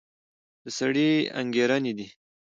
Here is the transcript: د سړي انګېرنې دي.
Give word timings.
د 0.63 0.65
سړي 0.77 1.09
انګېرنې 1.41 1.93
دي. 1.97 2.07